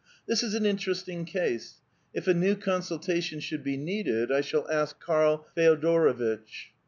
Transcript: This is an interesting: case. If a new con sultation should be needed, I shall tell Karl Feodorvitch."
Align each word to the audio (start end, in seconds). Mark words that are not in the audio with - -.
This 0.27 0.41
is 0.41 0.55
an 0.55 0.65
interesting: 0.65 1.25
case. 1.25 1.75
If 2.11 2.27
a 2.27 2.33
new 2.33 2.55
con 2.55 2.81
sultation 2.81 3.39
should 3.39 3.63
be 3.63 3.77
needed, 3.77 4.31
I 4.31 4.41
shall 4.41 4.63
tell 4.63 4.87
Karl 4.99 5.45
Feodorvitch." 5.55 6.71